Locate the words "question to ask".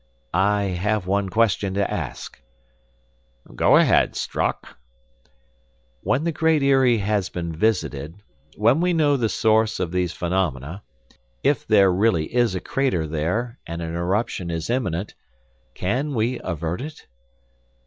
1.29-2.41